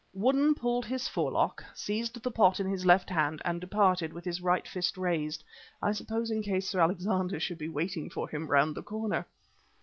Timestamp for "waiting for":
7.69-8.27